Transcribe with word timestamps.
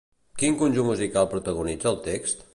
Quin 0.43 0.55
conjunt 0.61 0.87
musical 0.91 1.31
protagonitza 1.35 1.93
el 1.95 2.03
text? 2.11 2.47